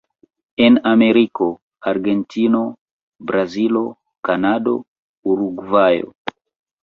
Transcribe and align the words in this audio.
En 0.67 0.77
Ameriko: 0.91 1.49
Argentino, 1.91 2.61
Brazilo, 3.31 3.83
Kanado, 4.29 4.73
Urugvajo. 5.35 6.11